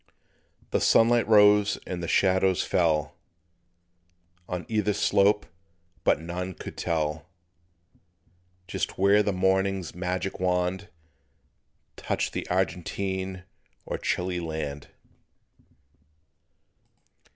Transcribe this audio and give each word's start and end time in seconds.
The 0.71 0.81
sunlight 0.81 1.27
rose 1.27 1.77
and 1.85 2.01
the 2.01 2.07
shadows 2.07 2.63
fell 2.63 3.13
On 4.49 4.65
either 4.67 4.93
slope, 4.95 5.45
but 6.03 6.19
none 6.19 6.55
could 6.55 6.75
tell 6.75 7.27
Just 8.67 8.97
where 8.97 9.21
the 9.21 9.31
morning's 9.31 9.93
magic 9.93 10.39
wand 10.39 10.89
Touched 11.97 12.33
the 12.33 12.47
Argentine 12.47 13.43
or 13.85 13.99
Chile 13.99 14.39
land. 14.39 14.87